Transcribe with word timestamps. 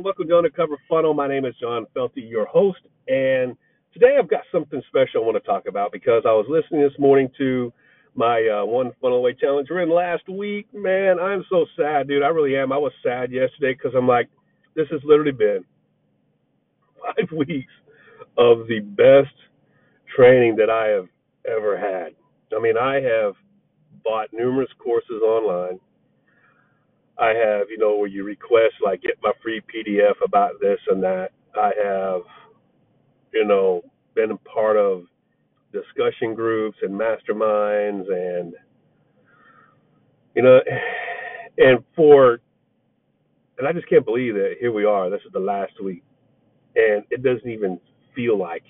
Welcome 0.00 0.28
to 0.28 0.36
Undercover 0.36 0.76
Funnel. 0.88 1.12
My 1.12 1.26
name 1.26 1.44
is 1.44 1.56
John 1.60 1.84
Felty, 1.94 2.30
your 2.30 2.46
host, 2.46 2.78
and 3.08 3.56
today 3.92 4.16
I've 4.16 4.30
got 4.30 4.42
something 4.52 4.80
special 4.86 5.22
I 5.22 5.26
want 5.26 5.36
to 5.36 5.40
talk 5.40 5.66
about 5.66 5.90
because 5.90 6.22
I 6.24 6.30
was 6.30 6.46
listening 6.48 6.82
this 6.82 6.96
morning 7.00 7.28
to 7.38 7.72
my 8.14 8.46
uh, 8.46 8.64
one 8.64 8.92
funnel 9.02 9.18
away 9.18 9.34
challenge 9.34 9.70
ran 9.70 9.90
last 9.90 10.28
week. 10.28 10.68
Man, 10.72 11.18
I'm 11.18 11.44
so 11.50 11.66
sad, 11.76 12.06
dude. 12.06 12.22
I 12.22 12.28
really 12.28 12.56
am. 12.56 12.70
I 12.70 12.78
was 12.78 12.92
sad 13.02 13.32
yesterday 13.32 13.74
because 13.74 13.90
I'm 13.96 14.06
like, 14.06 14.28
this 14.76 14.86
has 14.92 15.00
literally 15.02 15.32
been 15.32 15.64
five 17.02 17.32
weeks 17.36 17.72
of 18.36 18.68
the 18.68 18.78
best 18.78 19.34
training 20.14 20.54
that 20.56 20.70
I 20.70 20.86
have 20.90 21.08
ever 21.44 21.76
had. 21.76 22.14
I 22.56 22.62
mean, 22.62 22.78
I 22.78 23.00
have 23.00 23.34
bought 24.04 24.28
numerous 24.32 24.70
courses 24.78 25.22
online. 25.26 25.80
I 27.20 27.28
have, 27.28 27.68
you 27.70 27.78
know, 27.78 27.96
where 27.96 28.08
you 28.08 28.24
request 28.24 28.74
like 28.84 29.02
get 29.02 29.18
my 29.22 29.32
free 29.42 29.60
PDF 29.62 30.14
about 30.24 30.52
this 30.60 30.78
and 30.88 31.02
that. 31.02 31.30
I 31.56 31.72
have, 31.84 32.22
you 33.32 33.44
know, 33.44 33.82
been 34.14 34.30
a 34.30 34.36
part 34.38 34.76
of 34.76 35.04
discussion 35.72 36.34
groups 36.34 36.78
and 36.82 36.98
masterminds 36.98 38.10
and 38.10 38.54
you 40.34 40.42
know 40.42 40.60
and 41.58 41.84
for 41.94 42.40
and 43.58 43.66
I 43.66 43.72
just 43.72 43.88
can't 43.88 44.04
believe 44.04 44.34
that 44.34 44.54
here 44.60 44.72
we 44.72 44.84
are. 44.84 45.10
This 45.10 45.20
is 45.26 45.32
the 45.32 45.40
last 45.40 45.72
week. 45.82 46.04
And 46.76 47.04
it 47.10 47.22
doesn't 47.24 47.50
even 47.50 47.80
feel 48.14 48.38
like 48.38 48.62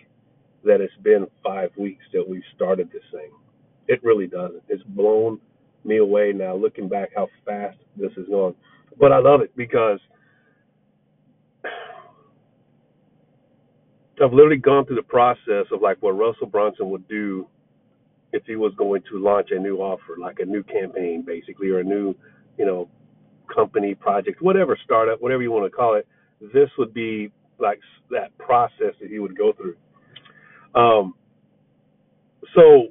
that 0.65 0.81
it's 0.81 0.97
been 1.03 1.27
five 1.45 1.71
weeks 1.77 2.05
that 2.15 2.27
we've 2.27 2.43
started 2.57 2.91
this 2.91 3.03
thing. 3.13 3.31
It 3.87 4.03
really 4.03 4.27
doesn't. 4.27 4.63
It's 4.69 4.83
blown 4.85 5.41
me 5.89 5.99
away 5.99 6.33
now 6.35 6.55
looking 6.55 6.89
back 6.89 7.11
how 7.17 7.29
fast 7.45 7.79
this 7.97 8.13
is 8.17 8.29
going. 8.29 8.55
But 8.99 9.13
I 9.13 9.19
love 9.19 9.41
it 9.41 9.57
because 9.57 10.01
I've 14.23 14.33
literally 14.33 14.57
gone 14.57 14.85
through 14.87 14.97
the 14.97 15.03
process 15.03 15.67
of 15.73 15.81
like 15.83 15.99
what 16.01 16.13
Russell 16.13 16.47
Brunson 16.47 16.91
would 16.91 17.09
do 17.09 17.47
if 18.33 18.43
he 18.47 18.57
was 18.57 18.73
going 18.77 19.03
to 19.11 19.19
launch 19.19 19.49
a 19.53 19.59
new 19.59 19.79
offer, 19.79 20.17
like 20.21 20.39
a 20.41 20.45
new 20.45 20.63
campaign 20.63 21.25
basically, 21.27 21.71
or 21.71 21.81
a 21.81 21.85
new, 21.85 22.15
you 22.59 22.67
know, 22.67 22.89
company 23.55 23.95
project, 23.95 24.43
whatever 24.43 24.79
startup, 24.85 25.23
whatever 25.23 25.43
you 25.43 25.51
want 25.53 25.65
to 25.71 25.75
call 25.75 25.95
it. 25.95 26.07
This 26.53 26.69
would 26.79 26.93
be 26.93 27.33
like 27.59 27.81
that 28.11 28.37
process 28.39 28.95
that 29.01 29.11
he 29.11 29.19
would 29.19 29.37
go 29.37 29.53
through. 29.53 29.77
Um, 30.75 31.15
so 32.55 32.89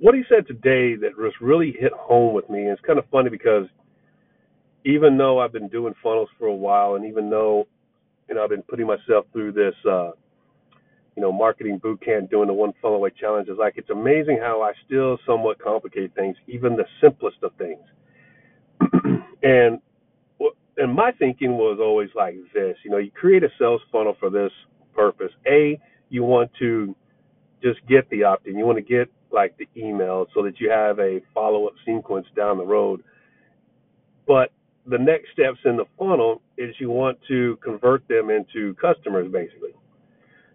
what 0.00 0.14
he 0.14 0.22
said 0.28 0.46
today 0.46 0.96
that 0.96 1.16
was 1.16 1.32
really 1.40 1.72
hit 1.78 1.92
home 1.92 2.34
with 2.34 2.48
me, 2.50 2.62
it's 2.62 2.80
kind 2.82 2.98
of 2.98 3.04
funny 3.10 3.30
because 3.30 3.66
even 4.84 5.16
though 5.16 5.40
I've 5.40 5.52
been 5.52 5.68
doing 5.68 5.94
funnels 6.02 6.28
for 6.38 6.46
a 6.46 6.54
while, 6.54 6.94
and 6.96 7.04
even 7.06 7.30
though 7.30 7.66
you 8.28 8.34
know 8.34 8.44
I've 8.44 8.50
been 8.50 8.62
putting 8.62 8.86
myself 8.86 9.26
through 9.32 9.52
this, 9.52 9.74
uh, 9.88 10.12
you 11.16 11.22
know, 11.22 11.32
marketing 11.32 11.78
boot 11.78 12.02
camp, 12.04 12.30
doing 12.30 12.48
the 12.48 12.54
one 12.54 12.72
funnel 12.82 12.96
away 12.98 13.10
challenge, 13.18 13.48
it's 13.48 13.58
like 13.58 13.74
it's 13.76 13.90
amazing 13.90 14.38
how 14.40 14.62
I 14.62 14.72
still 14.86 15.18
somewhat 15.26 15.58
complicate 15.58 16.14
things, 16.14 16.36
even 16.48 16.76
the 16.76 16.84
simplest 17.00 17.38
of 17.42 17.52
things. 17.56 17.84
and 19.42 19.80
and 20.76 20.92
my 20.92 21.12
thinking 21.12 21.52
was 21.52 21.78
always 21.80 22.10
like 22.16 22.36
this, 22.52 22.76
you 22.84 22.90
know, 22.90 22.98
you 22.98 23.10
create 23.10 23.44
a 23.44 23.48
sales 23.58 23.80
funnel 23.92 24.16
for 24.18 24.30
this 24.30 24.50
purpose. 24.94 25.30
A, 25.46 25.80
you 26.10 26.24
want 26.24 26.50
to 26.58 26.94
just 27.62 27.80
get 27.88 28.08
the 28.10 28.24
opt-in. 28.24 28.58
You 28.58 28.66
want 28.66 28.78
to 28.78 28.82
get 28.82 29.08
like 29.34 29.56
the 29.58 29.68
email 29.76 30.26
so 30.34 30.42
that 30.42 30.60
you 30.60 30.70
have 30.70 30.98
a 30.98 31.20
follow-up 31.34 31.74
sequence 31.84 32.26
down 32.36 32.58
the 32.58 32.64
road. 32.64 33.02
But 34.26 34.52
the 34.86 34.98
next 34.98 35.32
steps 35.32 35.58
in 35.64 35.76
the 35.76 35.86
funnel 35.98 36.40
is 36.56 36.74
you 36.78 36.90
want 36.90 37.18
to 37.28 37.58
convert 37.62 38.06
them 38.08 38.30
into 38.30 38.74
customers 38.74 39.30
basically. 39.30 39.74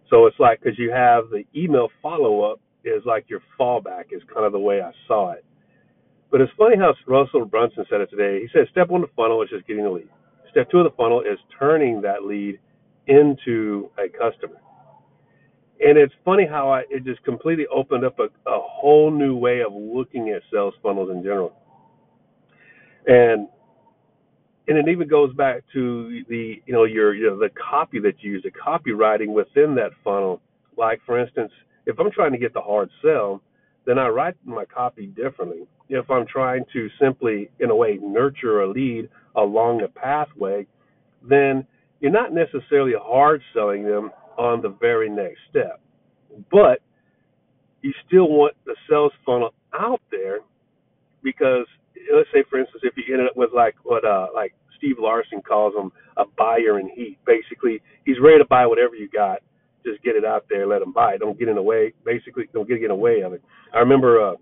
So 0.09 0.25
it's 0.25 0.39
like 0.39 0.61
because 0.61 0.79
you 0.79 0.91
have 0.91 1.25
the 1.29 1.43
email 1.55 1.89
follow-up 2.01 2.59
is 2.83 3.03
like 3.05 3.29
your 3.29 3.41
fallback 3.59 4.05
is 4.11 4.21
kind 4.33 4.45
of 4.45 4.51
the 4.51 4.59
way 4.59 4.81
I 4.81 4.91
saw 5.07 5.31
it. 5.31 5.45
But 6.31 6.41
it's 6.41 6.51
funny 6.57 6.77
how 6.77 6.93
Russell 7.07 7.45
Brunson 7.45 7.85
said 7.89 8.01
it 8.01 8.09
today. 8.09 8.39
He 8.41 8.47
said 8.53 8.67
step 8.71 8.89
one 8.89 9.03
of 9.03 9.09
the 9.09 9.15
funnel 9.15 9.41
is 9.41 9.49
just 9.49 9.67
getting 9.67 9.83
the 9.83 9.89
lead. 9.89 10.09
Step 10.51 10.69
two 10.71 10.79
of 10.79 10.85
the 10.85 10.95
funnel 10.95 11.21
is 11.21 11.37
turning 11.57 12.01
that 12.01 12.23
lead 12.23 12.59
into 13.07 13.89
a 13.97 14.07
customer 14.09 14.59
and 15.79 15.97
it's 15.97 16.13
funny 16.25 16.45
how 16.45 16.69
I 16.71 16.81
it 16.89 17.05
just 17.05 17.23
completely 17.23 17.65
opened 17.67 18.05
up 18.05 18.19
a, 18.19 18.25
a 18.25 18.59
whole 18.61 19.11
new 19.11 19.35
way 19.35 19.61
of 19.61 19.73
looking 19.73 20.29
at 20.29 20.41
sales 20.51 20.73
funnels 20.83 21.09
in 21.11 21.23
general. 21.23 21.53
And 23.07 23.47
and 24.67 24.77
it 24.77 24.91
even 24.91 25.07
goes 25.07 25.33
back 25.33 25.63
to 25.73 26.23
the 26.27 26.61
you 26.65 26.73
know 26.73 26.83
your 26.83 27.13
you 27.13 27.27
know 27.27 27.39
the 27.39 27.49
copy 27.49 27.99
that 27.99 28.21
you 28.21 28.33
use, 28.33 28.43
the 28.43 28.51
copywriting 28.51 29.33
within 29.33 29.75
that 29.75 29.91
funnel. 30.03 30.41
Like 30.77 31.01
for 31.05 31.19
instance, 31.19 31.51
if 31.85 31.99
I'm 31.99 32.11
trying 32.11 32.33
to 32.33 32.37
get 32.37 32.53
the 32.53 32.61
hard 32.61 32.89
sell, 33.01 33.41
then 33.85 33.97
I 33.97 34.07
write 34.07 34.35
my 34.45 34.65
copy 34.65 35.07
differently. 35.07 35.67
If 35.87 36.11
I'm 36.11 36.27
trying 36.27 36.65
to 36.73 36.87
simply, 37.01 37.49
in 37.59 37.71
a 37.71 37.75
way, 37.75 37.97
nurture 38.01 38.61
a 38.61 38.69
lead 38.69 39.09
along 39.35 39.81
a 39.81 39.87
pathway, 39.87 40.67
then 41.27 41.65
you're 41.99 42.11
not 42.11 42.31
necessarily 42.31 42.93
hard 43.01 43.41
selling 43.53 43.83
them 43.83 44.11
on 44.39 44.61
the 44.61 44.69
very 44.69 45.09
next 45.09 45.39
step. 45.49 45.81
But 46.49 46.79
you 47.81 47.93
still 48.07 48.29
want 48.29 48.55
the 48.65 48.75
sales 48.89 49.11
funnel 49.25 49.53
out 49.73 50.01
there 50.09 50.39
because 51.21 51.65
let's 52.15 52.29
say 52.33 52.43
for 52.49 52.59
instance 52.59 52.81
if 52.83 52.93
you 52.95 53.13
ended 53.13 53.27
up 53.27 53.37
with 53.37 53.51
like 53.53 53.75
what 53.83 54.05
uh 54.05 54.27
like 54.33 54.53
Steve 54.77 54.95
Larsen 54.97 55.41
calls 55.41 55.73
them 55.75 55.91
a 56.15 56.23
buyer 56.37 56.79
in 56.79 56.89
heat. 56.89 57.17
Basically 57.25 57.81
he's 58.05 58.15
ready 58.21 58.39
to 58.39 58.45
buy 58.45 58.65
whatever 58.65 58.95
you 58.95 59.09
got. 59.09 59.39
Just 59.85 60.01
get 60.03 60.15
it 60.15 60.25
out 60.25 60.45
there, 60.49 60.65
let 60.67 60.81
him 60.81 60.93
buy 60.93 61.13
it. 61.13 61.19
Don't 61.19 61.37
get 61.37 61.49
in 61.49 61.55
the 61.55 61.61
way 61.61 61.93
basically 62.05 62.45
don't 62.53 62.67
get 62.67 62.81
in 62.81 62.87
the 62.87 62.95
way 62.95 63.21
of 63.21 63.33
it. 63.33 63.43
I 63.73 63.79
remember 63.79 64.25
uh 64.25 64.35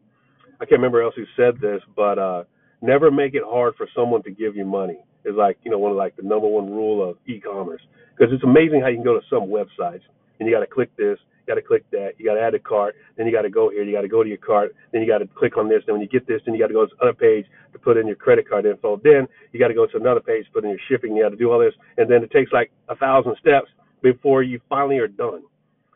I 0.59 0.65
can't 0.65 0.79
remember 0.79 1.01
else 1.01 1.15
who 1.15 1.25
said 1.35 1.59
this, 1.59 1.81
but 1.95 2.19
uh 2.19 2.43
never 2.81 3.09
make 3.09 3.33
it 3.33 3.43
hard 3.43 3.73
for 3.75 3.87
someone 3.95 4.21
to 4.23 4.31
give 4.31 4.55
you 4.55 4.65
money 4.65 4.99
is 5.27 5.35
like 5.35 5.57
you 5.63 5.71
know 5.71 5.77
one 5.77 5.91
of 5.91 5.97
like 5.97 6.15
the 6.15 6.23
number 6.23 6.47
one 6.47 6.71
rule 6.71 7.07
of 7.07 7.17
e-commerce 7.27 7.81
because 8.15 8.33
it's 8.33 8.43
amazing 8.43 8.81
how 8.81 8.87
you 8.87 8.97
can 8.97 9.03
go 9.03 9.19
to 9.19 9.25
some 9.29 9.47
websites 9.47 10.01
and 10.39 10.47
you 10.47 10.53
got 10.53 10.61
to 10.61 10.67
click 10.67 10.95
this, 10.97 11.17
you 11.45 11.53
got 11.53 11.55
to 11.55 11.65
click 11.65 11.83
that, 11.91 12.13
you 12.17 12.25
got 12.25 12.35
to 12.35 12.41
add 12.41 12.53
a 12.53 12.59
cart, 12.59 12.95
then 13.15 13.25
you 13.25 13.31
got 13.31 13.43
to 13.43 13.49
go 13.49 13.69
here, 13.69 13.83
you 13.83 13.93
got 13.93 14.01
to 14.01 14.07
go 14.07 14.23
to 14.23 14.29
your 14.29 14.37
cart, 14.37 14.75
then 14.91 15.01
you 15.01 15.07
got 15.07 15.19
to 15.19 15.27
click 15.27 15.57
on 15.57 15.69
this, 15.69 15.83
then 15.85 15.95
when 15.95 16.01
you 16.01 16.07
get 16.07 16.27
this, 16.27 16.41
then 16.45 16.53
you 16.53 16.59
got 16.61 16.67
to 16.67 16.73
go 16.73 16.85
to 16.85 16.91
another 17.01 17.17
page 17.17 17.45
to 17.73 17.79
put 17.79 17.97
in 17.97 18.07
your 18.07 18.15
credit 18.15 18.47
card 18.49 18.65
info, 18.65 18.99
then 19.03 19.27
you 19.51 19.59
got 19.59 19.69
to 19.69 19.73
go 19.73 19.85
to 19.85 19.97
another 19.97 20.19
page 20.19 20.45
to 20.45 20.51
put 20.51 20.63
in 20.63 20.71
your 20.71 20.79
shipping, 20.89 21.15
you 21.15 21.23
got 21.23 21.29
to 21.29 21.35
do 21.35 21.51
all 21.51 21.59
this, 21.59 21.73
and 21.97 22.09
then 22.09 22.23
it 22.23 22.31
takes 22.31 22.51
like 22.51 22.71
a 22.89 22.95
thousand 22.95 23.35
steps 23.39 23.69
before 24.01 24.43
you 24.43 24.59
finally 24.69 24.97
are 24.97 25.07
done. 25.07 25.43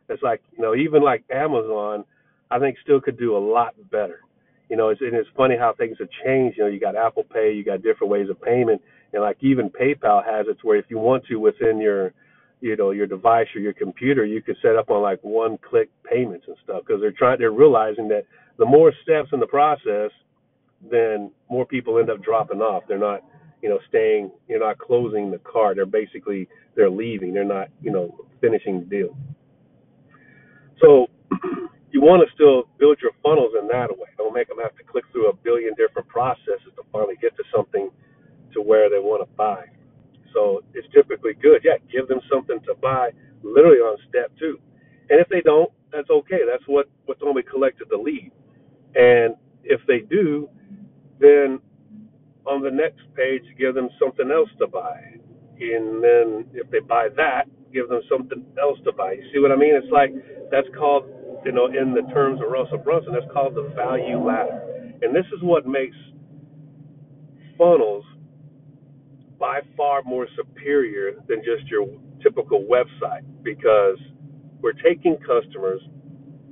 It's 0.09 0.23
like 0.23 0.41
you 0.57 0.61
know 0.61 0.75
even 0.75 1.01
like 1.01 1.23
Amazon, 1.31 2.03
I 2.49 2.59
think 2.59 2.77
still 2.83 2.99
could 2.99 3.17
do 3.17 3.35
a 3.35 3.39
lot 3.39 3.73
better. 3.91 4.19
You 4.69 4.77
know, 4.77 4.89
it's, 4.89 5.01
and 5.01 5.13
it's 5.13 5.29
funny 5.35 5.55
how 5.57 5.73
things 5.73 5.97
have 5.99 6.07
changed. 6.25 6.57
You 6.57 6.63
know, 6.63 6.69
you 6.69 6.79
got 6.79 6.95
Apple 6.95 7.23
Pay, 7.23 7.53
you 7.53 7.63
got 7.63 7.81
different 7.81 8.11
ways 8.11 8.29
of 8.29 8.41
payment, 8.41 8.81
and 9.13 9.21
like 9.21 9.37
even 9.41 9.69
PayPal 9.69 10.23
has 10.25 10.47
it 10.47 10.57
where 10.63 10.77
if 10.77 10.85
you 10.89 10.97
want 10.97 11.25
to 11.27 11.37
within 11.37 11.79
your 11.79 12.13
you 12.61 12.75
know 12.75 12.91
your 12.91 13.07
device 13.07 13.47
or 13.55 13.61
your 13.61 13.73
computer 13.73 14.25
you 14.25 14.41
could 14.41 14.57
set 14.61 14.75
up 14.75 14.89
on 14.89 15.01
like 15.01 15.19
one 15.23 15.57
click 15.57 15.89
payments 16.09 16.45
and 16.47 16.55
stuff 16.63 16.83
because 16.85 17.01
they're 17.01 17.11
trying 17.11 17.39
they're 17.39 17.51
realizing 17.51 18.07
that 18.07 18.25
the 18.57 18.65
more 18.65 18.93
steps 19.03 19.29
in 19.33 19.39
the 19.39 19.47
process 19.47 20.11
then 20.89 21.31
more 21.49 21.65
people 21.65 21.99
end 21.99 22.09
up 22.09 22.23
dropping 22.23 22.61
off. 22.61 22.83
They're 22.87 22.97
not 22.97 23.23
you 23.61 23.69
know 23.69 23.79
staying 23.89 24.31
you're 24.47 24.59
not 24.59 24.77
closing 24.79 25.31
the 25.31 25.39
cart. 25.39 25.75
They're 25.75 25.85
basically 25.85 26.47
they're 26.75 26.89
leaving. 26.89 27.33
They're 27.33 27.43
not 27.43 27.69
you 27.81 27.91
know 27.91 28.15
finishing 28.39 28.79
the 28.79 28.85
deal. 28.85 29.17
So 30.81 31.07
you 31.91 32.01
want 32.01 32.27
to 32.27 32.33
still 32.33 32.69
build 32.79 32.97
your 33.01 33.11
funnels 33.23 33.53
in 33.59 33.67
that 33.67 33.89
way. 33.91 34.09
Don't 34.17 34.33
make 34.33 34.47
them 34.47 34.57
have 34.61 34.75
to 34.77 34.83
click 34.83 35.05
through 35.11 35.29
a 35.29 35.33
billion 35.33 35.73
different 35.75 36.07
processes 36.07 36.73
to 36.75 36.83
finally 36.91 37.15
get 37.21 37.35
to 37.37 37.43
something 37.55 37.89
to 38.53 38.61
where 38.61 38.89
they 38.89 38.99
want 38.99 39.21
to 39.27 39.35
buy 39.35 39.65
so 40.33 40.63
it's 40.73 40.87
typically 40.93 41.33
good. 41.41 41.61
Yeah, 41.63 41.77
give 41.91 42.07
them 42.07 42.19
something 42.31 42.59
to 42.65 42.75
buy 42.75 43.11
literally 43.43 43.77
on 43.77 43.97
step 44.09 44.31
two. 44.39 44.59
And 45.09 45.19
if 45.19 45.27
they 45.29 45.41
don't, 45.41 45.71
that's 45.91 46.09
okay. 46.09 46.39
That's 46.49 46.63
what 46.67 46.89
what's 47.05 47.21
we 47.21 47.43
collected 47.43 47.87
the 47.89 47.97
lead. 47.97 48.31
And 48.95 49.35
if 49.63 49.81
they 49.87 49.99
do, 49.99 50.49
then 51.19 51.59
on 52.45 52.61
the 52.61 52.71
next 52.71 53.01
page, 53.15 53.43
give 53.57 53.75
them 53.75 53.89
something 53.99 54.31
else 54.31 54.49
to 54.59 54.67
buy. 54.67 54.99
And 55.59 56.03
then 56.03 56.45
if 56.53 56.69
they 56.71 56.79
buy 56.79 57.09
that, 57.17 57.45
give 57.71 57.89
them 57.89 58.01
something 58.09 58.43
else 58.59 58.79
to 58.85 58.91
buy. 58.91 59.13
You 59.13 59.23
see 59.33 59.39
what 59.39 59.51
I 59.51 59.55
mean? 59.55 59.75
It's 59.75 59.91
like 59.91 60.11
that's 60.49 60.67
called, 60.77 61.05
you 61.45 61.51
know, 61.51 61.67
in 61.67 61.93
the 61.93 62.03
terms 62.13 62.39
of 62.41 62.51
Russell 62.51 62.79
Brunson, 62.79 63.13
that's 63.13 63.31
called 63.31 63.55
the 63.55 63.71
value 63.75 64.17
ladder. 64.17 64.93
And 65.01 65.15
this 65.15 65.25
is 65.35 65.41
what 65.41 65.67
makes 65.67 65.95
funnels 67.57 68.05
by 69.41 69.59
far 69.75 70.03
more 70.03 70.27
superior 70.37 71.13
than 71.27 71.39
just 71.39 71.67
your 71.67 71.87
typical 72.21 72.63
website 72.63 73.25
because 73.41 73.97
we're 74.61 74.77
taking 74.85 75.17
customers 75.17 75.81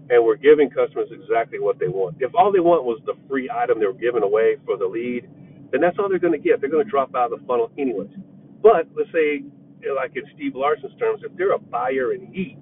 and 0.09 0.25
we're 0.25 0.36
giving 0.36 0.71
customers 0.71 1.07
exactly 1.12 1.59
what 1.59 1.77
they 1.80 1.88
want. 1.88 2.18
If 2.19 2.31
all 2.33 2.51
they 2.51 2.59
want 2.59 2.83
was 2.86 3.00
the 3.06 3.13
free 3.30 3.47
item 3.47 3.80
they 3.80 3.86
were 3.86 3.94
giving 3.94 4.24
away 4.24 4.57
for 4.65 4.75
the 4.75 4.88
lead, 4.88 5.30
then 5.71 5.81
that's 5.81 5.97
all 6.00 6.09
they're 6.09 6.18
going 6.18 6.33
to 6.33 6.39
get. 6.39 6.62
They're 6.62 6.69
going 6.71 6.83
to 6.83 6.89
drop 6.89 7.13
out 7.15 7.31
of 7.31 7.39
the 7.39 7.45
funnel 7.45 7.69
anyways. 7.77 8.09
But 8.63 8.89
let's 8.97 9.12
say 9.13 9.44
like 9.95 10.15
in 10.15 10.24
Steve 10.35 10.53
Larsen's 10.56 10.97
terms, 11.00 11.21
if 11.24 11.31
they're 11.38 11.53
a 11.53 11.59
buyer 11.59 12.13
in 12.13 12.33
heat, 12.33 12.59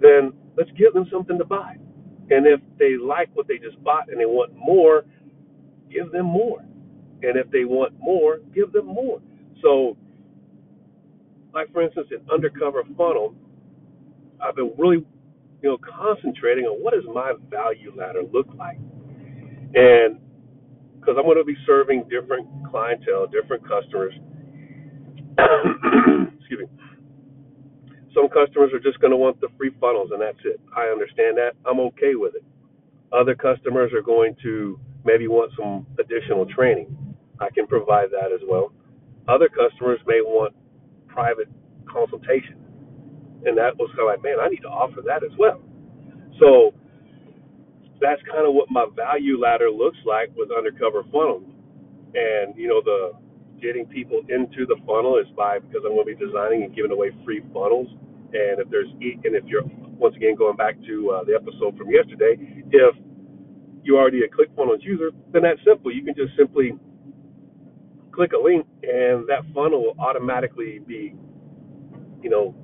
then 0.00 0.34
let's 0.58 0.70
give 0.76 0.92
them 0.92 1.06
something 1.10 1.38
to 1.38 1.46
buy. 1.46 1.76
And 2.28 2.46
if 2.46 2.60
they 2.78 2.96
like 3.02 3.30
what 3.32 3.48
they 3.48 3.56
just 3.56 3.82
bought 3.82 4.10
and 4.10 4.20
they 4.20 4.26
want 4.26 4.52
more, 4.54 5.04
give 5.90 6.12
them 6.12 6.26
more. 6.26 6.62
And 7.26 7.36
if 7.38 7.50
they 7.50 7.64
want 7.64 7.94
more, 7.98 8.38
give 8.54 8.72
them 8.72 8.86
more. 8.86 9.20
So, 9.62 9.96
like 11.52 11.72
for 11.72 11.82
instance, 11.82 12.08
in 12.10 12.18
undercover 12.30 12.82
funnel, 12.96 13.34
I've 14.42 14.56
been 14.56 14.72
really, 14.76 15.04
you 15.62 15.68
know, 15.68 15.78
concentrating 15.78 16.64
on 16.64 16.82
what 16.82 16.94
does 16.94 17.04
my 17.12 17.32
value 17.50 17.92
ladder 17.96 18.22
look 18.32 18.48
like, 18.58 18.78
and 19.74 20.18
because 20.98 21.16
I'm 21.18 21.24
going 21.24 21.38
to 21.38 21.44
be 21.44 21.56
serving 21.66 22.08
different 22.08 22.48
clientele, 22.70 23.26
different 23.26 23.62
customers. 23.68 24.14
Excuse 26.38 26.60
me. 26.60 26.66
Some 28.14 28.28
customers 28.28 28.70
are 28.72 28.80
just 28.80 29.00
going 29.00 29.10
to 29.10 29.16
want 29.16 29.40
the 29.40 29.48
free 29.58 29.72
funnels, 29.80 30.10
and 30.12 30.20
that's 30.22 30.38
it. 30.44 30.60
I 30.76 30.86
understand 30.86 31.36
that. 31.38 31.52
I'm 31.66 31.80
okay 31.80 32.14
with 32.14 32.34
it. 32.36 32.44
Other 33.12 33.34
customers 33.34 33.92
are 33.92 34.02
going 34.02 34.36
to 34.42 34.78
maybe 35.04 35.28
want 35.28 35.52
some 35.58 35.86
additional 35.98 36.46
training. 36.46 36.96
I 37.40 37.50
can 37.50 37.66
provide 37.66 38.10
that 38.10 38.32
as 38.32 38.40
well. 38.48 38.72
Other 39.28 39.48
customers 39.48 40.00
may 40.06 40.20
want 40.20 40.54
private 41.08 41.48
consultation, 41.90 42.56
and 43.44 43.56
that 43.58 43.76
was 43.78 43.90
kind 43.96 44.08
of 44.08 44.14
like, 44.14 44.22
man, 44.22 44.38
I 44.40 44.48
need 44.48 44.62
to 44.62 44.72
offer 44.72 45.00
that 45.06 45.24
as 45.24 45.32
well. 45.38 45.62
So 46.38 46.74
that's 48.00 48.20
kind 48.30 48.46
of 48.46 48.54
what 48.54 48.70
my 48.70 48.86
value 48.94 49.40
ladder 49.40 49.70
looks 49.70 49.98
like 50.04 50.30
with 50.36 50.50
undercover 50.50 51.02
funnel. 51.10 51.42
And 52.14 52.54
you 52.56 52.68
know, 52.68 52.82
the 52.84 53.12
getting 53.60 53.86
people 53.86 54.20
into 54.28 54.66
the 54.66 54.76
funnel 54.86 55.18
is 55.18 55.26
by 55.36 55.58
because 55.58 55.82
I'm 55.86 55.96
going 55.96 56.06
to 56.06 56.12
be 56.12 56.20
designing 56.20 56.64
and 56.64 56.74
giving 56.74 56.92
away 56.92 57.10
free 57.24 57.40
funnels. 57.52 57.88
And 58.34 58.60
if 58.60 58.68
there's 58.68 58.90
and 59.00 59.32
if 59.34 59.44
you're 59.46 59.64
once 59.96 60.14
again 60.16 60.34
going 60.34 60.56
back 60.56 60.74
to 60.86 60.94
uh, 61.10 61.24
the 61.24 61.34
episode 61.34 61.78
from 61.78 61.90
yesterday, 61.90 62.36
if 62.70 62.94
you're 63.82 63.98
already 63.98 64.22
a 64.24 64.28
ClickFunnels 64.28 64.82
user, 64.82 65.10
then 65.32 65.42
that's 65.42 65.60
simple. 65.64 65.92
You 65.92 66.02
can 66.04 66.14
just 66.14 66.36
simply 66.36 66.72
click 68.14 68.32
a 68.32 68.42
link, 68.42 68.66
and 68.82 69.26
that 69.28 69.42
funnel 69.54 69.82
will 69.82 69.96
automatically 69.98 70.80
be, 70.86 71.14
you 72.22 72.30
know, 72.30 72.54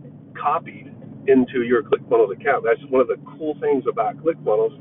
copied 0.40 0.94
into 1.26 1.62
your 1.62 1.82
ClickFunnels 1.82 2.32
account. 2.32 2.64
That's 2.64 2.80
one 2.90 3.00
of 3.00 3.08
the 3.08 3.16
cool 3.36 3.56
things 3.60 3.84
about 3.90 4.16
ClickFunnels 4.18 4.78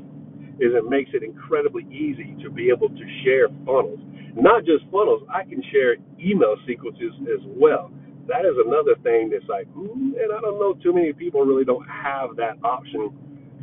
is 0.60 0.76
it 0.76 0.84
makes 0.88 1.10
it 1.14 1.22
incredibly 1.22 1.84
easy 1.88 2.36
to 2.42 2.50
be 2.50 2.68
able 2.68 2.88
to 2.88 3.04
share 3.24 3.48
funnels. 3.64 3.98
Not 4.36 4.64
just 4.64 4.84
funnels, 4.92 5.22
I 5.32 5.42
can 5.44 5.62
share 5.72 5.96
email 6.20 6.54
sequences 6.66 7.12
as 7.32 7.40
well. 7.56 7.90
That 8.28 8.44
is 8.44 8.54
another 8.64 8.94
thing 9.02 9.30
that's 9.32 9.48
like, 9.48 9.66
mm, 9.72 10.14
and 10.20 10.30
I 10.30 10.40
don't 10.40 10.60
know, 10.60 10.74
too 10.82 10.92
many 10.92 11.12
people 11.12 11.40
really 11.42 11.64
don't 11.64 11.88
have 11.88 12.36
that 12.36 12.60
option 12.62 13.10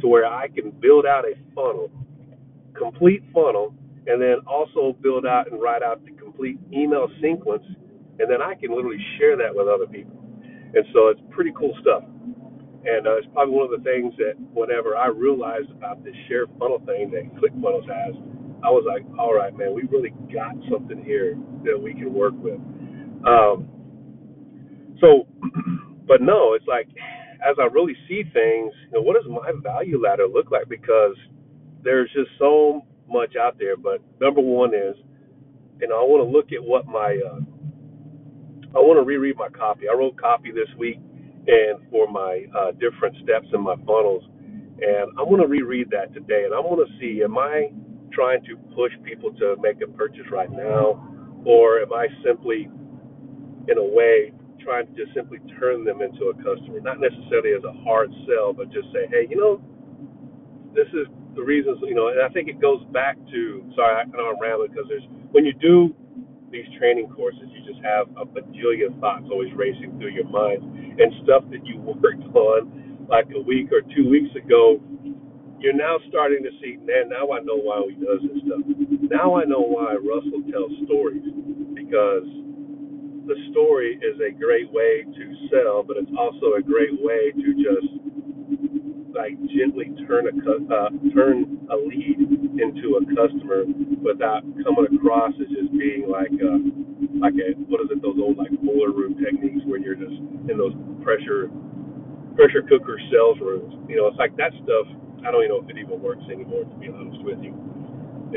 to 0.01 0.07
where 0.07 0.25
I 0.25 0.47
can 0.49 0.71
build 0.81 1.05
out 1.05 1.23
a 1.23 1.37
funnel, 1.53 1.89
complete 2.77 3.23
funnel, 3.33 3.73
and 4.07 4.21
then 4.21 4.37
also 4.47 4.97
build 5.01 5.25
out 5.25 5.51
and 5.51 5.61
write 5.61 5.83
out 5.83 6.03
the 6.03 6.11
complete 6.37 6.59
email 6.71 7.07
sequence, 7.21 7.63
and 8.19 8.29
then 8.29 8.41
I 8.41 8.53
can 8.55 8.75
literally 8.75 9.03
share 9.17 9.37
that 9.37 9.53
with 9.53 9.67
other 9.67 9.87
people. 9.87 10.21
And 10.73 10.85
so 10.93 11.09
it's 11.09 11.21
pretty 11.31 11.51
cool 11.57 11.73
stuff. 11.81 12.03
And 12.85 13.07
uh, 13.07 13.17
it's 13.17 13.27
probably 13.33 13.55
one 13.55 13.65
of 13.65 13.73
the 13.73 13.83
things 13.83 14.13
that 14.17 14.37
whenever 14.53 14.95
I 14.95 15.07
realized 15.07 15.71
about 15.71 16.03
this 16.03 16.15
share 16.27 16.45
funnel 16.59 16.79
thing 16.85 17.11
that 17.11 17.25
ClickFunnels 17.41 17.89
has, 17.89 18.15
I 18.63 18.69
was 18.69 18.85
like, 18.87 19.03
all 19.19 19.33
right, 19.33 19.55
man, 19.55 19.73
we 19.73 19.83
really 19.83 20.13
got 20.33 20.55
something 20.71 21.03
here 21.03 21.35
that 21.65 21.77
we 21.77 21.93
can 21.93 22.13
work 22.13 22.33
with. 22.37 22.59
Um, 23.25 23.67
so, 25.01 25.27
but 26.07 26.21
no, 26.21 26.53
it's 26.53 26.67
like 26.67 26.87
as 27.45 27.55
I 27.59 27.65
really 27.65 27.95
see 28.07 28.23
things, 28.33 28.73
you 28.85 28.93
know, 28.93 29.01
what 29.01 29.15
does 29.15 29.29
my 29.29 29.51
value 29.61 30.01
ladder 30.01 30.27
look 30.27 30.51
like? 30.51 30.69
Because 30.69 31.15
there's 31.83 32.09
just 32.13 32.29
so 32.39 32.81
much 33.07 33.35
out 33.35 33.57
there. 33.59 33.77
But 33.77 34.01
number 34.19 34.41
one 34.41 34.73
is, 34.73 34.95
you 35.81 35.87
know, 35.87 35.99
I 35.99 36.05
want 36.05 36.23
to 36.25 36.29
look 36.29 36.51
at 36.51 36.63
what 36.63 36.87
my 36.87 37.19
uh, 37.19 37.39
I 38.75 38.79
want 38.79 38.99
to 38.99 39.05
reread 39.05 39.37
my 39.37 39.49
copy. 39.49 39.89
I 39.89 39.95
wrote 39.95 40.17
copy 40.17 40.51
this 40.51 40.69
week 40.77 40.99
and 41.47 41.79
for 41.89 42.07
my 42.07 42.45
uh, 42.57 42.71
different 42.73 43.15
steps 43.23 43.47
in 43.53 43.61
my 43.63 43.75
funnels, 43.87 44.23
and 44.81 45.09
I'm 45.17 45.29
going 45.29 45.41
to 45.41 45.47
reread 45.47 45.89
that 45.91 46.13
today, 46.13 46.43
and 46.45 46.53
I 46.53 46.59
want 46.59 46.85
to 46.85 46.89
see 46.99 47.23
am 47.23 47.37
I 47.37 47.71
trying 48.11 48.43
to 48.45 48.57
push 48.75 48.91
people 49.03 49.31
to 49.33 49.55
make 49.61 49.81
a 49.81 49.87
purchase 49.87 50.27
right 50.31 50.51
now, 50.51 50.99
or 51.45 51.79
am 51.79 51.93
I 51.93 52.07
simply, 52.25 52.69
in 53.67 53.77
a 53.77 53.83
way, 53.83 54.33
trying 54.63 54.87
to 54.87 54.93
just 54.93 55.13
simply 55.15 55.39
turn 55.59 55.85
them 55.85 56.01
into 56.01 56.27
a 56.29 56.35
customer, 56.43 56.81
not 56.81 56.99
necessarily 56.99 57.55
as 57.55 57.63
a 57.63 57.73
hard 57.83 58.11
sell, 58.27 58.53
but 58.53 58.71
just 58.71 58.87
say, 58.91 59.07
hey, 59.09 59.27
you 59.29 59.37
know, 59.37 59.61
this 60.75 60.87
is 60.93 61.07
the 61.35 61.43
reasons, 61.43 61.79
you 61.83 61.95
know, 61.95 62.09
and 62.09 62.21
I 62.21 62.29
think 62.29 62.49
it 62.49 62.59
goes 62.61 62.83
back 62.91 63.15
to, 63.31 63.41
sorry, 63.75 63.95
I 63.95 64.05
know 64.05 64.33
I'm 64.35 64.41
rambling 64.41 64.71
because 64.71 64.89
there's, 64.89 65.07
when 65.37 65.45
you 65.45 65.53
do 65.61 65.93
these 66.49 66.65
training 66.81 67.13
courses, 67.13 67.45
you 67.53 67.61
just 67.61 67.77
have 67.85 68.09
a 68.17 68.25
bajillion 68.25 68.97
thoughts 68.99 69.29
always 69.29 69.53
racing 69.53 69.93
through 70.01 70.09
your 70.17 70.25
mind 70.33 70.65
and 70.97 71.13
stuff 71.23 71.45
that 71.53 71.61
you 71.61 71.77
worked 71.85 72.25
on 72.33 73.05
like 73.07 73.29
a 73.37 73.41
week 73.45 73.69
or 73.71 73.85
two 73.93 74.09
weeks 74.09 74.33
ago. 74.33 74.81
You're 75.61 75.77
now 75.77 75.97
starting 76.09 76.41
to 76.41 76.49
see, 76.61 76.77
man, 76.81 77.09
now 77.13 77.29
I 77.29 77.41
know 77.45 77.57
why 77.61 77.85
he 77.85 78.01
does 78.01 78.21
this 78.25 78.41
stuff. 78.49 78.65
Now 79.13 79.37
I 79.37 79.45
know 79.45 79.61
why 79.61 79.93
Russell 80.01 80.41
tells 80.49 80.73
stories 80.89 81.21
because 81.77 82.25
the 83.29 83.37
story 83.51 83.99
is 84.01 84.17
a 84.21 84.31
great 84.33 84.71
way 84.73 85.05
to 85.05 85.25
sell, 85.53 85.83
but 85.83 85.97
it's 85.97 86.11
also 86.17 86.57
a 86.57 86.63
great 86.63 86.97
way 87.01 87.31
to 87.33 87.49
just 87.57 87.93
like 89.17 89.35
gently 89.51 89.89
turn 90.05 90.29
a 90.29 90.33
uh, 90.69 90.89
turn 91.11 91.57
a 91.73 91.77
lead 91.77 92.17
into 92.61 93.01
a 93.01 93.03
customer 93.17 93.65
without 94.05 94.45
coming 94.63 94.87
across 94.93 95.33
as 95.41 95.49
just 95.49 95.73
being 95.73 96.05
like 96.07 96.31
a, 96.37 96.51
like 97.19 97.35
a 97.41 97.57
what 97.67 97.81
is 97.81 97.89
it 97.91 98.01
those 98.05 98.17
old 98.21 98.37
like 98.37 98.53
boiler 98.61 98.93
room 98.93 99.17
techniques 99.17 99.65
where 99.65 99.81
you're 99.81 99.97
just 99.97 100.17
in 100.47 100.55
those 100.57 100.73
pressure 101.01 101.49
pressure 102.37 102.61
cooker 102.69 103.01
sales 103.11 103.37
rooms. 103.41 103.73
You 103.89 103.97
know, 103.97 104.07
it's 104.07 104.19
like 104.21 104.37
that 104.37 104.53
stuff. 104.63 104.87
I 105.25 105.33
don't 105.33 105.43
even 105.43 105.57
know 105.57 105.63
if 105.65 105.69
it 105.69 105.81
even 105.81 105.99
works 105.99 106.23
anymore, 106.31 106.63
to 106.63 106.75
be 106.77 106.87
honest 106.87 107.19
with 107.25 107.41
you. 107.41 107.51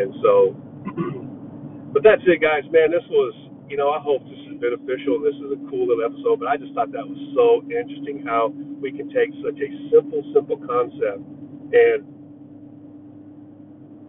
And 0.00 0.10
so, 0.24 0.56
but 1.92 2.02
that's 2.02 2.24
it, 2.26 2.40
guys. 2.40 2.64
Man, 2.72 2.90
this 2.90 3.04
was 3.12 3.34
you 3.68 3.76
know 3.76 3.90
I 3.92 4.00
hope 4.00 4.24
this 4.24 4.40
is 4.49 4.49
beneficial 4.60 5.18
this 5.18 5.34
is 5.40 5.56
a 5.56 5.60
cool 5.72 5.88
little 5.88 6.04
episode. 6.04 6.38
But 6.38 6.48
I 6.48 6.56
just 6.56 6.76
thought 6.76 6.92
that 6.92 7.04
was 7.04 7.18
so 7.34 7.64
interesting 7.72 8.22
how 8.22 8.52
we 8.52 8.92
can 8.92 9.08
take 9.08 9.32
such 9.40 9.56
a 9.56 9.68
simple, 9.88 10.20
simple 10.36 10.60
concept 10.60 11.24
and 11.72 12.04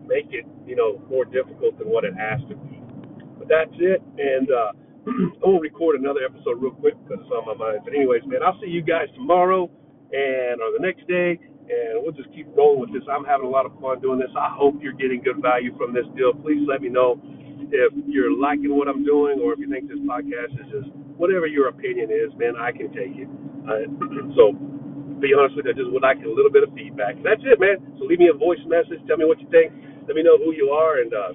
make 0.05 0.27
it, 0.36 0.43
you 0.67 0.75
know, 0.75 1.00
more 1.10 1.24
difficult 1.24 1.79
than 1.79 1.88
what 1.88 2.03
it 2.03 2.13
has 2.20 2.43
to 2.51 2.55
be. 2.60 2.77
But 3.39 3.48
that's 3.48 3.74
it. 3.79 4.03
And 4.20 4.51
uh, 4.51 4.72
I'm 5.08 5.55
gonna 5.55 5.63
record 5.63 6.00
another 6.00 6.22
episode 6.27 6.60
real 6.60 6.75
quick 6.75 7.00
because 7.01 7.24
it's 7.24 7.31
on 7.31 7.48
my 7.48 7.55
mind. 7.55 7.81
But 7.88 7.96
anyways, 7.96 8.27
man, 8.27 8.43
I'll 8.43 8.60
see 8.60 8.70
you 8.70 8.84
guys 8.84 9.08
tomorrow 9.15 9.72
and 10.12 10.60
or 10.60 10.75
the 10.75 10.84
next 10.84 11.08
day, 11.08 11.39
and 11.72 12.03
we'll 12.03 12.12
just 12.12 12.29
keep 12.36 12.46
rolling 12.53 12.84
with 12.84 12.93
this. 12.93 13.08
I'm 13.08 13.24
having 13.24 13.48
a 13.48 13.50
lot 13.50 13.65
of 13.65 13.72
fun 13.79 14.03
doing 14.03 14.20
this. 14.20 14.29
I 14.36 14.51
hope 14.51 14.84
you're 14.84 15.00
getting 15.00 15.24
good 15.24 15.41
value 15.41 15.72
from 15.77 15.93
this 15.93 16.05
deal. 16.15 16.36
Please 16.36 16.62
let 16.67 16.81
me 16.81 16.89
know 16.89 17.15
if 17.72 17.92
you're 18.08 18.32
liking 18.36 18.75
what 18.75 18.88
I'm 18.88 19.04
doing 19.04 19.40
or 19.40 19.54
if 19.54 19.60
you 19.60 19.70
think 19.72 19.88
this 19.88 20.00
podcast 20.04 20.54
is 20.60 20.68
just 20.72 20.90
whatever 21.18 21.48
your 21.48 21.68
opinion 21.70 22.12
is, 22.12 22.32
man. 22.38 22.56
I 22.60 22.72
can 22.72 22.92
take 22.94 23.16
it. 23.16 23.30
Uh, 23.66 23.88
so 24.38 24.54
be 25.22 25.32
honest 25.38 25.56
with 25.56 25.66
you, 25.70 25.74
I 25.74 25.78
just 25.78 25.92
would 25.94 26.04
like 26.04 26.20
a 26.25 26.30
little 26.30 26.51
bit 26.51 26.63
of 26.63 26.74
feedback. 26.74 27.16
That's 27.24 27.42
it, 27.46 27.60
man. 27.62 27.78
So 28.00 28.06
leave 28.06 28.20
me 28.20 28.30
a 28.34 28.38
voice 28.38 28.62
message. 28.66 29.00
Tell 29.08 29.18
me 29.18 29.25
what 29.25 29.40
you 29.40 29.48
think. 29.54 29.72
Let 30.10 30.18
me 30.18 30.24
know 30.24 30.38
who 30.42 30.51
you 30.51 30.74
are 30.74 31.00
and 31.00 31.13
uh, 31.13 31.34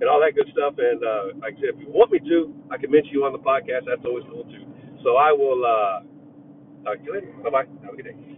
and 0.00 0.06
all 0.08 0.20
that 0.20 0.36
good 0.36 0.48
stuff. 0.52 0.76
And 0.76 1.00
uh, 1.00 1.40
like 1.40 1.56
I 1.56 1.60
said, 1.60 1.70
if 1.74 1.80
you 1.80 1.88
want 1.88 2.12
me 2.12 2.20
to, 2.20 2.52
I 2.70 2.76
can 2.76 2.90
mention 2.92 3.12
you 3.16 3.24
on 3.24 3.32
the 3.32 3.40
podcast. 3.42 3.88
That's 3.88 4.04
always 4.04 4.24
cool 4.28 4.44
too. 4.44 4.64
So 5.02 5.16
I 5.16 5.32
will 5.32 5.64
uh, 5.64 5.96
talk 6.84 7.00
to 7.00 7.04
you 7.04 7.14
later. 7.14 7.32
Bye 7.42 7.50
bye. 7.50 7.68
Have 7.84 7.94
a 7.94 7.96
good 7.96 8.12
day. 8.12 8.35